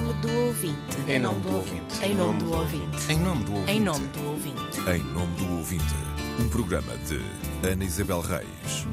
[0.00, 0.96] nome do ouvinte.
[1.08, 2.04] Em nome do ouvinte.
[2.04, 3.12] Em nome do ouvinte.
[3.12, 3.72] Em nome do ouvinte.
[3.72, 4.80] Em nome do ouvinte.
[4.88, 5.94] Em nome do ouvinte,
[6.40, 7.20] um programa de
[7.68, 8.86] Ana Isabel Reis.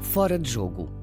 [0.00, 0.99] Fora de jogo.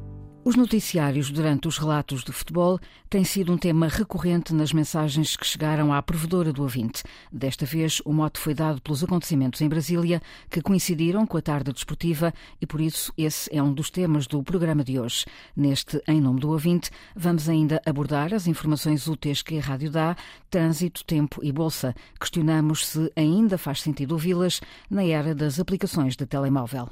[0.47, 2.79] Os noticiários durante os relatos de futebol
[3.09, 7.03] têm sido um tema recorrente nas mensagens que chegaram à provedora do ouvinte.
[7.29, 11.73] Desta vez, o mote foi dado pelos acontecimentos em Brasília, que coincidiram com a tarde
[11.73, 15.25] desportiva e, por isso, esse é um dos temas do programa de hoje.
[15.53, 20.15] Neste Em Nome do Ouvinte, vamos ainda abordar as informações úteis que a rádio dá,
[20.49, 21.93] trânsito, tempo e bolsa.
[22.17, 26.87] Questionamos se ainda faz sentido ouvi-las na era das aplicações de telemóvel.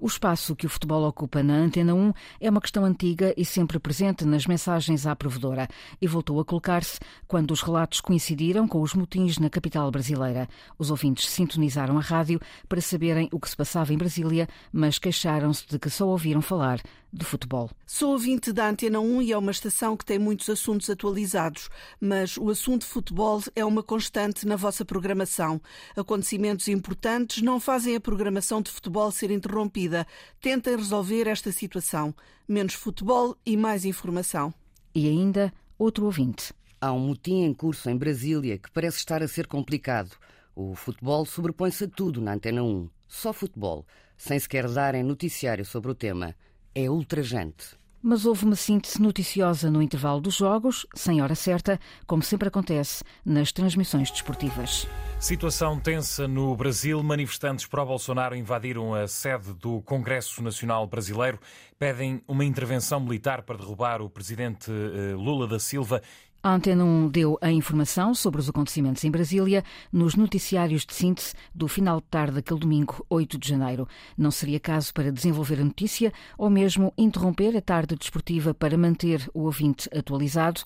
[0.00, 3.78] O espaço que o futebol ocupa na Antena 1 é uma questão antiga e sempre
[3.78, 5.68] presente nas mensagens à provedora
[6.00, 10.48] e voltou a colocar-se quando os relatos coincidiram com os motins na capital brasileira.
[10.78, 15.66] Os ouvintes sintonizaram a rádio para saberem o que se passava em Brasília, mas queixaram-se
[15.68, 16.80] de que só ouviram falar
[17.12, 17.70] de futebol.
[17.86, 21.68] Sou ouvinte da Antena 1 e é uma estação que tem muitos assuntos atualizados,
[22.00, 25.60] mas o assunto futebol é uma constante na vossa programação.
[25.96, 30.06] Acontecimentos importantes não fazem a programação de futebol ser interrompida.
[30.40, 32.14] Tentem resolver esta situação.
[32.48, 34.54] Menos futebol e mais informação.
[34.94, 36.52] E ainda outro ouvinte.
[36.80, 40.16] Há um motim em curso em Brasília que parece estar a ser complicado.
[40.54, 42.88] O futebol sobrepõe-se a tudo na Antena 1.
[43.06, 43.84] Só futebol,
[44.16, 46.34] sem sequer darem noticiário sobre o tema
[46.74, 47.80] é ultrajante.
[48.02, 53.04] Mas houve uma síntese noticiosa no intervalo dos jogos, sem hora certa, como sempre acontece
[53.22, 54.86] nas transmissões desportivas.
[55.18, 57.02] Situação tensa no Brasil.
[57.02, 61.38] Manifestantes pró-Bolsonaro invadiram a sede do Congresso Nacional Brasileiro.
[61.80, 66.02] Pedem uma intervenção militar para derrubar o presidente eh, Lula da Silva
[66.42, 71.34] a Antena 1 deu a informação sobre os acontecimentos em Brasília nos noticiários de síntese
[71.54, 73.86] do final de tarde daquele domingo, 8 de janeiro.
[74.16, 79.28] Não seria caso para desenvolver a notícia ou mesmo interromper a tarde desportiva para manter
[79.34, 80.62] o ouvinte atualizado?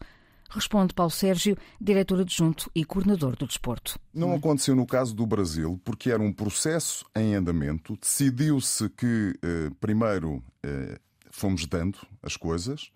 [0.49, 3.99] Responde Paulo Sérgio, diretor adjunto e coordenador do desporto.
[4.13, 7.99] Não aconteceu no caso do Brasil, porque era um processo em andamento.
[8.01, 11.01] Decidiu-se que, eh, primeiro, eh,
[11.37, 12.91] fomos dando as coisas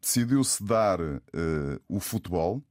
[0.00, 1.20] decidiu-se dar uh,
[1.88, 2.62] o futebol.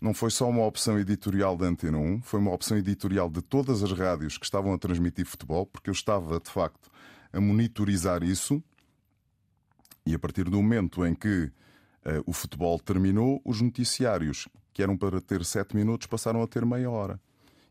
[0.00, 3.82] Não foi só uma opção editorial da Antena 1, foi uma opção editorial de todas
[3.82, 6.90] as rádios que estavam a transmitir futebol, porque eu estava, de facto,
[7.32, 8.62] a monitorizar isso.
[10.04, 11.52] E a partir do momento em que uh,
[12.26, 16.90] o futebol terminou, os noticiários, que eram para ter sete minutos, passaram a ter meia
[16.90, 17.18] hora.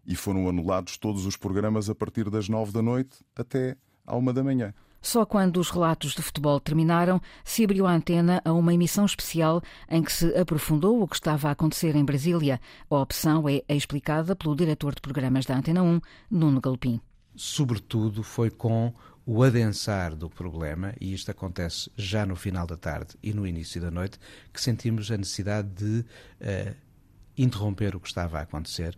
[0.05, 4.33] E foram anulados todos os programas a partir das nove da noite até à uma
[4.33, 4.73] da manhã.
[5.03, 9.61] Só quando os relatos de futebol terminaram, se abriu a antena a uma emissão especial
[9.89, 12.59] em que se aprofundou o que estava a acontecer em Brasília.
[12.89, 15.99] A opção é explicada pelo diretor de programas da Antena 1,
[16.31, 17.01] Nuno Galpim.
[17.35, 18.93] Sobretudo foi com
[19.25, 23.81] o adensar do problema, e isto acontece já no final da tarde e no início
[23.81, 24.17] da noite,
[24.53, 26.75] que sentimos a necessidade de uh,
[27.37, 28.97] interromper o que estava a acontecer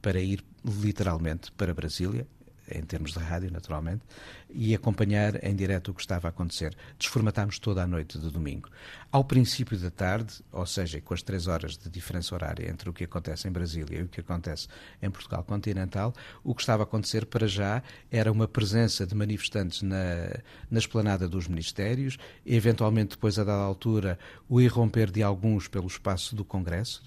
[0.00, 2.26] para ir literalmente para Brasília,
[2.72, 4.02] em termos de rádio, naturalmente,
[4.48, 6.76] e acompanhar em direto o que estava a acontecer.
[6.98, 8.68] Desformatámos toda a noite de domingo.
[9.10, 12.92] Ao princípio da tarde, ou seja, com as três horas de diferença horária entre o
[12.92, 14.68] que acontece em Brasília e o que acontece
[15.02, 16.14] em Portugal continental,
[16.44, 21.28] o que estava a acontecer para já era uma presença de manifestantes na, na esplanada
[21.28, 27.02] dos ministérios, eventualmente depois, a dada altura, o irromper de alguns pelo espaço do Congresso,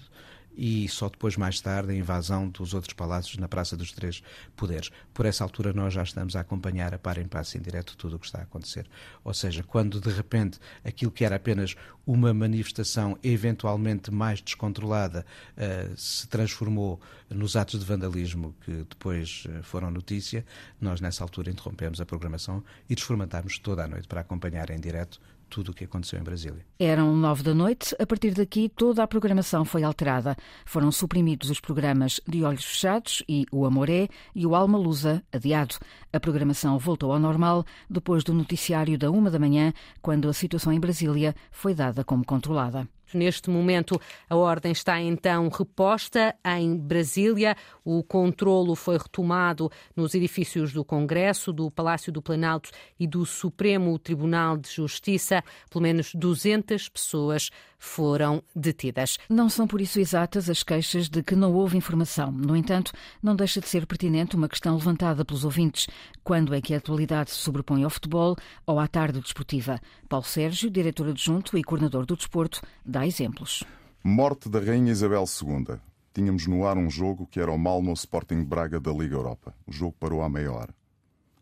[0.56, 4.22] e só depois, mais tarde, a invasão dos outros palácios na Praça dos Três
[4.56, 4.90] Poderes.
[5.12, 8.16] Por essa altura, nós já estamos a acompanhar a par em passo em direto tudo
[8.16, 8.86] o que está a acontecer.
[9.22, 11.74] Ou seja, quando de repente aquilo que era apenas
[12.06, 15.24] uma manifestação eventualmente mais descontrolada
[15.56, 17.00] uh, se transformou
[17.30, 20.44] nos atos de vandalismo que depois uh, foram notícia,
[20.80, 25.20] nós nessa altura interrompemos a programação e desformatámos toda a noite para acompanhar em direto
[25.48, 26.64] tudo o que aconteceu em Brasília.
[26.78, 27.94] Eram nove da noite.
[27.98, 30.36] A partir daqui, toda a programação foi alterada.
[30.64, 35.76] Foram suprimidos os programas De Olhos Fechados e O Amoré e o Alma Lusa, adiado.
[36.12, 40.72] A programação voltou ao normal depois do noticiário da uma da manhã, quando a situação
[40.72, 42.88] em Brasília foi dada como controlada.
[43.12, 47.56] Neste momento, a ordem está então reposta em Brasília.
[47.84, 53.98] O controlo foi retomado nos edifícios do Congresso, do Palácio do Planalto e do Supremo
[53.98, 55.42] Tribunal de Justiça.
[55.70, 57.50] Pelo menos 200 pessoas
[57.84, 59.18] foram detidas.
[59.28, 62.32] Não são por isso exatas as queixas de que não houve informação.
[62.32, 62.92] No entanto,
[63.22, 65.86] não deixa de ser pertinente uma questão levantada pelos ouvintes:
[66.24, 68.36] quando é que a atualidade se sobrepõe ao futebol
[68.66, 69.78] ou à tarde desportiva?
[70.08, 73.62] Paulo Sérgio, diretor adjunto e coordenador do desporto, dá exemplos.
[74.02, 75.78] Morte da Rainha Isabel II.
[76.12, 79.54] Tínhamos no ar um jogo que era o Malmo Sporting Braga da Liga Europa.
[79.66, 80.74] O jogo parou à meia hora.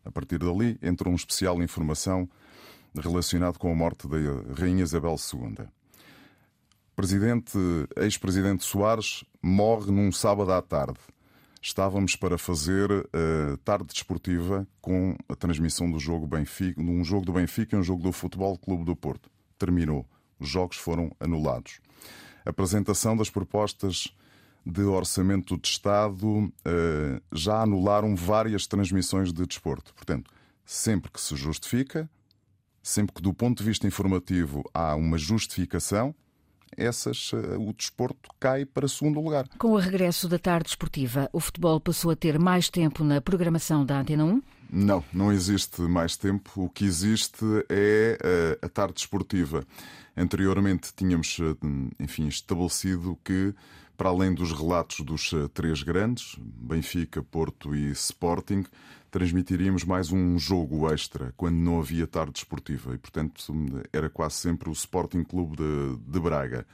[0.04, 2.28] A partir dali entrou um especial informação
[2.94, 4.16] relacionado com a morte da
[4.58, 5.66] Rainha Isabel II.
[7.02, 7.58] Presidente,
[7.96, 11.00] ex-presidente Soares morre num sábado à tarde.
[11.60, 17.32] Estávamos para fazer uh, tarde desportiva com a transmissão do jogo Benfica, um jogo do
[17.32, 19.28] Benfica e um jogo do Futebol Clube do Porto.
[19.58, 20.06] Terminou.
[20.38, 21.80] Os jogos foram anulados.
[22.46, 24.06] apresentação das propostas
[24.64, 26.52] de orçamento de Estado uh,
[27.32, 29.92] já anularam várias transmissões de desporto.
[29.92, 30.30] Portanto,
[30.64, 32.08] sempre que se justifica,
[32.80, 36.14] sempre que do ponto de vista informativo há uma justificação,
[36.76, 39.48] essas, eh, o desporto cai para segundo lugar.
[39.58, 43.84] Com o regresso da tarde esportiva, o futebol passou a ter mais tempo na programação
[43.84, 44.42] da Antena 1?
[44.70, 46.64] Não, não existe mais tempo.
[46.64, 49.64] O que existe é eh, a tarde esportiva.
[50.16, 51.38] Anteriormente tínhamos,
[51.98, 53.54] enfim, estabelecido que
[54.02, 58.64] para além dos relatos dos eh, três grandes, Benfica, Porto e Sporting,
[59.12, 63.40] transmitiríamos mais um jogo extra quando não havia tarde esportiva e, portanto,
[63.92, 66.66] era quase sempre o Sporting Clube de, de Braga.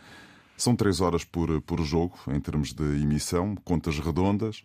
[0.57, 4.65] São três horas por, por jogo em termos de emissão, contas redondas.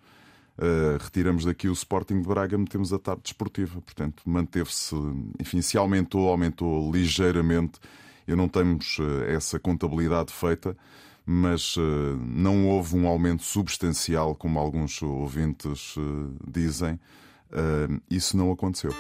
[0.58, 3.82] Uh, retiramos daqui o Sporting de Braga, metemos a tarde desportiva.
[3.82, 4.96] Portanto, manteve-se,
[5.38, 7.78] enfim, se aumentou, aumentou ligeiramente.
[8.26, 10.78] Eu não temos uh, essa contabilidade feita,
[11.26, 11.82] mas uh,
[12.20, 17.00] não houve um aumento substancial, como alguns ouvintes uh, dizem.
[17.52, 18.94] Uh, isso não aconteceu.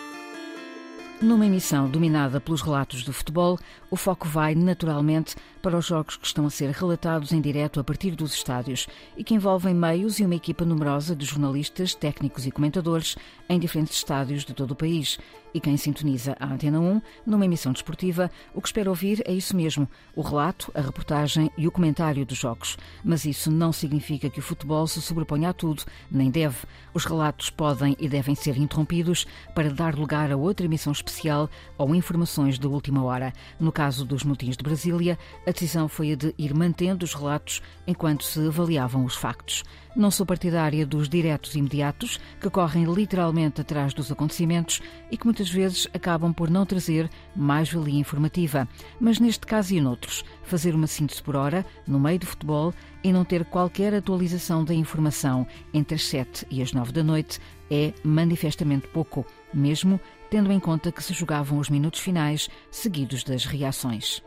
[1.23, 3.57] Numa emissão dominada pelos relatos do futebol,
[3.89, 7.83] o foco vai, naturalmente, para os jogos que estão a ser relatados em direto a
[7.83, 12.51] partir dos estádios e que envolvem meios e uma equipa numerosa de jornalistas, técnicos e
[12.51, 13.15] comentadores
[13.47, 15.17] em diferentes estádios de todo o país.
[15.53, 19.55] E quem sintoniza a Antena 1, numa emissão desportiva, o que espera ouvir é isso
[19.55, 22.75] mesmo: o relato, a reportagem e o comentário dos jogos.
[23.03, 26.57] Mas isso não significa que o futebol se sobreponha a tudo, nem deve.
[26.93, 31.93] Os relatos podem e devem ser interrompidos para dar lugar a outra emissão especial ou
[31.93, 33.31] informações de última hora.
[33.59, 37.61] No caso dos motins de Brasília, a decisão foi a de ir mantendo os relatos
[37.85, 39.63] enquanto se avaliavam os factos.
[39.95, 44.81] Não sou partidária dos diretos imediatos, que correm literalmente atrás dos acontecimentos
[45.11, 48.67] e que muitas vezes acabam por não trazer mais valia informativa.
[48.99, 52.73] Mas neste caso e noutros, fazer uma síntese por hora, no meio do futebol,
[53.03, 57.39] e não ter qualquer atualização da informação entre as 7 e as 9 da noite
[57.69, 59.23] é manifestamente pouco,
[59.53, 64.23] mesmo tendo em conta que se jogavam os minutos finais seguidos das reações.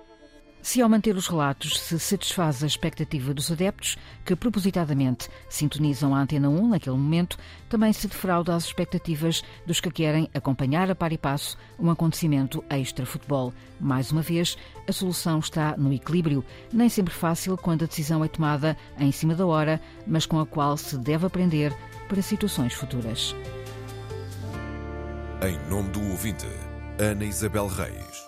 [0.67, 6.21] Se ao manter os relatos se satisfaz a expectativa dos adeptos, que propositadamente sintonizam a
[6.21, 11.13] Antena 1 naquele momento, também se defrauda as expectativas dos que querem acompanhar a par
[11.13, 13.55] e passo um acontecimento extra-futebol.
[13.79, 14.59] Mais uma vez,
[14.89, 19.37] a solução está no equilíbrio, nem sempre fácil quando a decisão é tomada em cima
[19.37, 21.73] da hora, mas com a qual se deve aprender
[22.09, 23.37] para situações futuras.
[25.43, 26.49] Em nome do ouvinte,
[26.99, 28.26] Ana Isabel Reis.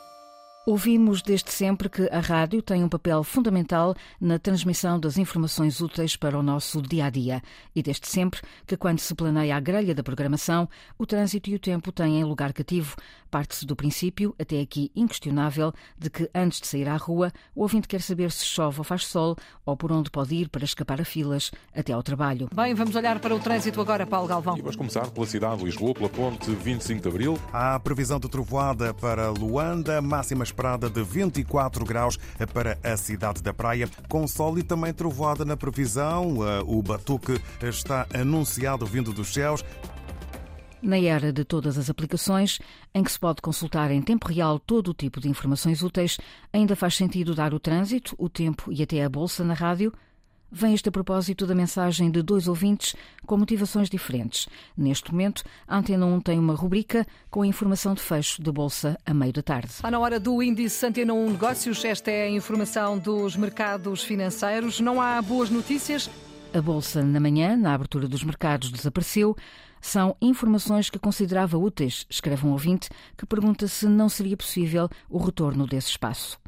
[0.69, 6.15] Ouvimos desde sempre que a rádio tem um papel fundamental na transmissão das informações úteis
[6.15, 7.41] para o nosso dia a dia.
[7.75, 10.69] E desde sempre que, quando se planeia a grelha da programação,
[10.99, 12.97] o trânsito e o tempo têm lugar cativo.
[13.31, 17.89] Parte-se do princípio, até aqui inquestionável, de que antes de sair à rua, o ouvinte
[17.89, 21.05] quer saber se chove ou faz sol ou por onde pode ir para escapar a
[21.05, 22.47] filas até ao trabalho.
[22.55, 24.59] Bem, vamos olhar para o trânsito agora, Paulo Galvão.
[24.59, 27.39] E vamos começar pela cidade de Lisboa, pela ponte 25 de Abril.
[27.55, 32.19] Há previsão de trovoada para Luanda, máximas esperada de 24 graus
[32.53, 36.39] para a cidade da Praia, com sol e também trovoada na previsão.
[36.67, 39.65] O batuque está anunciado vindo dos céus.
[40.83, 42.59] Na era de todas as aplicações,
[42.93, 46.19] em que se pode consultar em tempo real todo o tipo de informações úteis,
[46.53, 49.93] ainda faz sentido dar o trânsito, o tempo e até a bolsa na rádio?
[50.51, 54.49] Vem este a propósito da mensagem de dois ouvintes com motivações diferentes.
[54.75, 58.99] Neste momento, a Antena 1 tem uma rubrica com a informação de fecho da Bolsa
[59.05, 59.69] a meio da tarde.
[59.69, 61.85] Está na hora do índice Antena 1 Negócios.
[61.85, 64.81] Esta é a informação dos mercados financeiros.
[64.81, 66.09] Não há boas notícias?
[66.55, 69.37] A Bolsa, na manhã, na abertura dos mercados, desapareceu.
[69.83, 72.89] São informações que considerava úteis, escreve um ouvinte,
[73.19, 76.39] que pergunta se não seria possível o retorno desse espaço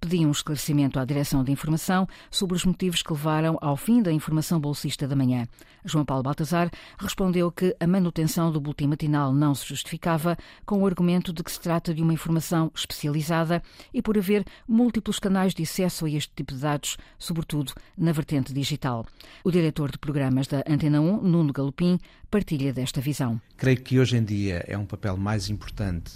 [0.00, 4.12] pediam um esclarecimento à Direção de Informação sobre os motivos que levaram ao fim da
[4.12, 5.46] informação bolsista da manhã.
[5.84, 10.86] João Paulo Baltazar respondeu que a manutenção do boletim matinal não se justificava com o
[10.86, 13.62] argumento de que se trata de uma informação especializada
[13.92, 18.52] e por haver múltiplos canais de acesso a este tipo de dados, sobretudo na vertente
[18.52, 19.04] digital.
[19.44, 21.98] O diretor de programas da Antena 1, Nuno Galopim,
[22.30, 23.40] partilha desta visão.
[23.56, 26.12] Creio que hoje em dia é um papel mais importante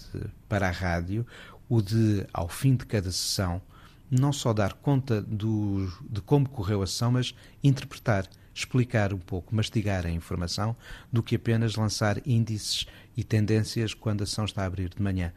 [0.48, 1.26] para a rádio
[1.68, 3.60] o de, ao fim de cada sessão,
[4.10, 9.54] não só dar conta do, de como correu a sessão, mas interpretar, explicar um pouco,
[9.54, 10.74] mastigar a informação,
[11.12, 15.32] do que apenas lançar índices e tendências quando a sessão está a abrir de manhã.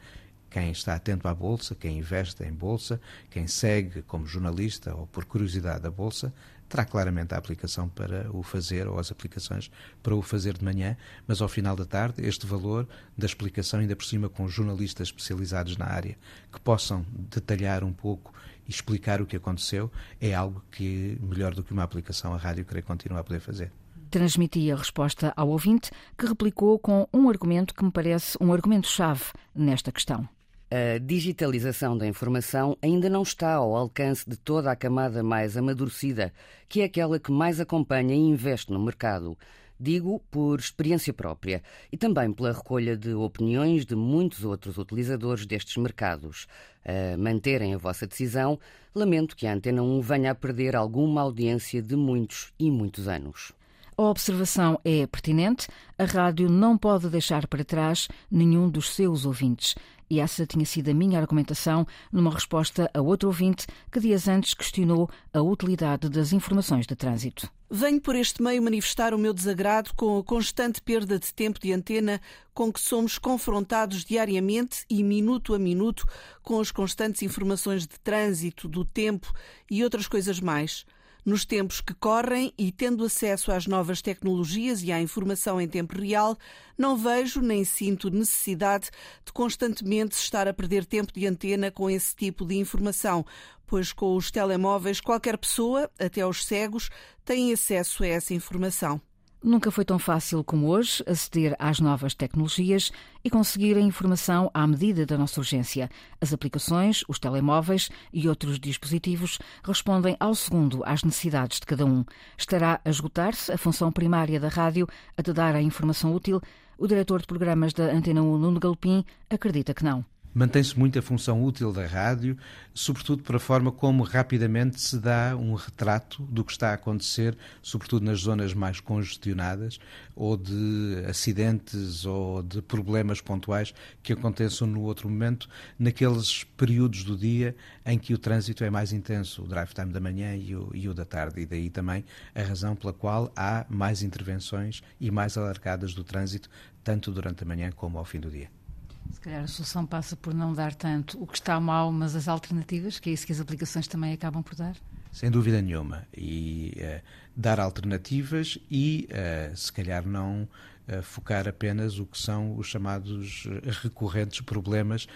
[0.52, 5.24] Quem está atento à Bolsa, quem investe em Bolsa, quem segue como jornalista ou por
[5.24, 6.32] curiosidade a Bolsa,
[6.68, 9.70] terá claramente a aplicação para o fazer ou as aplicações
[10.02, 10.94] para o fazer de manhã,
[11.26, 15.78] mas ao final da tarde este valor da explicação, ainda por cima com jornalistas especializados
[15.78, 16.18] na área,
[16.52, 18.34] que possam detalhar um pouco
[18.68, 19.90] e explicar o que aconteceu,
[20.20, 23.72] é algo que, melhor do que uma aplicação, a rádio creio continuar a poder fazer
[24.10, 29.24] transmitia a resposta ao ouvinte, que replicou com um argumento que me parece um argumento-chave
[29.54, 30.28] nesta questão.
[30.74, 36.32] A digitalização da informação ainda não está ao alcance de toda a camada mais amadurecida,
[36.66, 39.36] que é aquela que mais acompanha e investe no mercado.
[39.78, 41.62] Digo por experiência própria
[41.92, 46.46] e também pela recolha de opiniões de muitos outros utilizadores destes mercados.
[46.82, 48.58] A manterem a vossa decisão,
[48.94, 53.52] lamento que a Antena 1 venha a perder alguma audiência de muitos e muitos anos.
[53.96, 55.68] A observação é pertinente.
[55.98, 59.74] A rádio não pode deixar para trás nenhum dos seus ouvintes.
[60.08, 64.52] E essa tinha sido a minha argumentação numa resposta a outro ouvinte que dias antes
[64.52, 67.50] questionou a utilidade das informações de trânsito.
[67.70, 71.72] Venho por este meio manifestar o meu desagrado com a constante perda de tempo de
[71.72, 72.20] antena
[72.52, 76.06] com que somos confrontados diariamente e minuto a minuto
[76.42, 79.32] com as constantes informações de trânsito, do tempo
[79.70, 80.84] e outras coisas mais.
[81.24, 85.96] Nos tempos que correm e tendo acesso às novas tecnologias e à informação em tempo
[85.96, 86.36] real,
[86.76, 88.90] não vejo nem sinto necessidade
[89.24, 93.24] de constantemente estar a perder tempo de antena com esse tipo de informação,
[93.66, 96.90] pois com os telemóveis qualquer pessoa, até os cegos,
[97.24, 99.00] tem acesso a essa informação.
[99.42, 102.92] Nunca foi tão fácil como hoje aceder às novas tecnologias
[103.24, 105.90] e conseguir a informação à medida da nossa urgência.
[106.20, 112.04] As aplicações, os telemóveis e outros dispositivos respondem ao segundo às necessidades de cada um.
[112.38, 116.40] Estará a esgotar-se a função primária da rádio a te dar a informação útil?
[116.78, 120.11] O diretor de programas da Antena 1, Nuno Galpim, acredita que não.
[120.34, 122.38] Mantém-se muito a função útil da rádio,
[122.72, 127.36] sobretudo para a forma como rapidamente se dá um retrato do que está a acontecer,
[127.60, 129.78] sobretudo nas zonas mais congestionadas,
[130.16, 137.14] ou de acidentes ou de problemas pontuais que aconteçam no outro momento, naqueles períodos do
[137.14, 140.70] dia em que o trânsito é mais intenso, o drive time da manhã e o,
[140.72, 141.42] e o da tarde.
[141.42, 146.48] E daí também a razão pela qual há mais intervenções e mais alargadas do trânsito,
[146.82, 148.61] tanto durante a manhã como ao fim do dia.
[149.10, 152.28] Se calhar a solução passa por não dar tanto o que está mal, mas as
[152.28, 154.76] alternativas, que é isso que as aplicações também acabam por dar?
[155.12, 156.06] Sem dúvida nenhuma.
[156.16, 157.02] E uh,
[157.36, 160.48] dar alternativas e, uh, se calhar, não
[160.88, 163.46] uh, focar apenas o que são os chamados
[163.82, 165.06] recorrentes problemas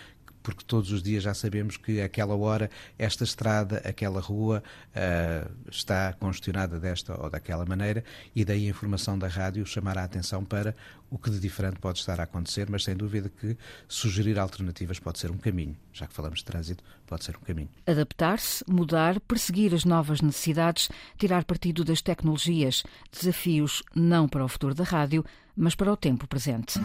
[0.47, 4.63] porque todos os dias já sabemos que aquela hora, esta estrada, aquela rua
[4.95, 10.05] uh, está congestionada desta ou daquela maneira, e daí a informação da rádio chamará a
[10.05, 10.77] atenção para
[11.11, 13.57] o que de diferente pode estar a acontecer, mas sem dúvida que
[13.89, 15.77] sugerir alternativas pode ser um caminho.
[15.93, 17.69] Já que falamos de trânsito, pode ser um caminho.
[17.85, 20.89] Adaptar-se, mudar, perseguir as novas necessidades,
[21.19, 25.25] tirar partido das tecnologias, desafios não para o futuro da rádio,
[25.57, 26.79] mas para o tempo presente.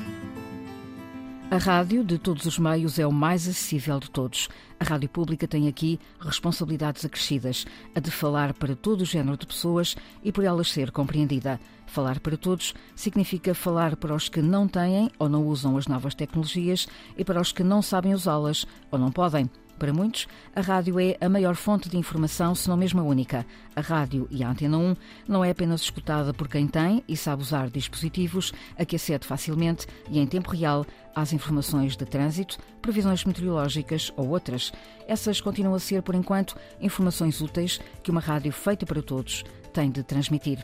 [1.51, 4.47] A rádio, de todos os meios, é o mais acessível de todos.
[4.79, 9.45] A rádio pública tem aqui responsabilidades acrescidas, a de falar para todo o género de
[9.45, 11.59] pessoas e por elas ser compreendida.
[11.87, 16.15] Falar para todos significa falar para os que não têm ou não usam as novas
[16.15, 19.49] tecnologias e para os que não sabem usá-las ou não podem.
[19.81, 23.43] Para muitos, a rádio é a maior fonte de informação, se não mesmo a única.
[23.75, 24.95] A rádio e a Antena 1
[25.27, 29.87] não é apenas escutada por quem tem e sabe usar dispositivos a que acede facilmente
[30.07, 30.85] e em tempo real
[31.15, 34.71] às informações de trânsito, previsões meteorológicas ou outras.
[35.07, 39.89] Essas continuam a ser, por enquanto, informações úteis que uma rádio feita para todos tem
[39.89, 40.63] de transmitir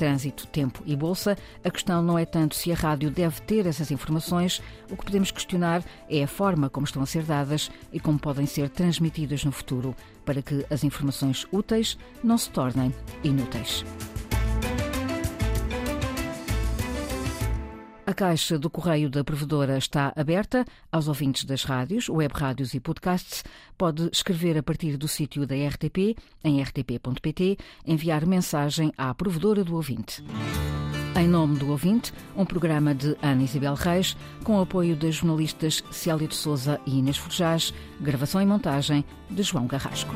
[0.00, 3.90] trânsito, tempo e bolsa, a questão não é tanto se a rádio deve ter essas
[3.90, 8.18] informações, o que podemos questionar é a forma como estão a ser dadas e como
[8.18, 13.84] podem ser transmitidas no futuro, para que as informações úteis não se tornem inúteis.
[18.10, 22.80] A caixa do correio da provedora está aberta aos ouvintes das rádios, web rádios e
[22.80, 23.44] podcasts.
[23.78, 29.76] Pode escrever a partir do sítio da RTP, em rtp.pt, enviar mensagem à provedora do
[29.76, 30.24] ouvinte.
[31.14, 36.26] Em nome do ouvinte, um programa de Ana Isabel Reis, com apoio das jornalistas Célia
[36.26, 40.12] de Souza e Inês Forjás, gravação e montagem de João Carrasco.